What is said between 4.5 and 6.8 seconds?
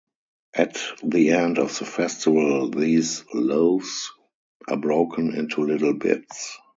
are broken into little bits.